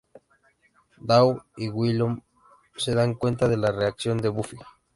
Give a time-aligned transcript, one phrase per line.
[0.97, 2.23] Dawn y Willow
[2.75, 4.57] se dan cuenta de la reacción de Buffy.